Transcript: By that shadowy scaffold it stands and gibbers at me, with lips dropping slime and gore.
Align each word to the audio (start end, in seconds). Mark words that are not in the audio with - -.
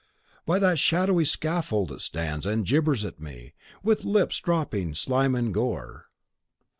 By 0.47 0.57
that 0.57 0.79
shadowy 0.79 1.25
scaffold 1.25 1.91
it 1.91 2.01
stands 2.01 2.47
and 2.47 2.65
gibbers 2.65 3.05
at 3.05 3.19
me, 3.19 3.53
with 3.83 4.03
lips 4.03 4.39
dropping 4.39 4.95
slime 4.95 5.35
and 5.35 5.53
gore. 5.53 6.07